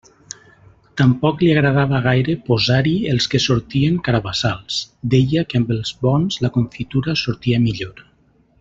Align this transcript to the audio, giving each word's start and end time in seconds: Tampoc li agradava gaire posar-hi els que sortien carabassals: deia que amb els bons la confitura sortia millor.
Tampoc 1.01 1.43
li 1.43 1.49
agradava 1.55 1.99
gaire 2.07 2.35
posar-hi 2.47 2.93
els 3.11 3.29
que 3.33 3.41
sortien 3.45 3.99
carabassals: 4.09 4.81
deia 5.15 5.45
que 5.51 5.61
amb 5.63 5.75
els 5.77 5.93
bons 6.07 6.41
la 6.47 6.53
confitura 6.57 7.17
sortia 7.27 7.61
millor. 7.69 8.07